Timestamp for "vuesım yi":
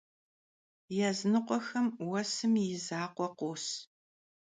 1.97-2.73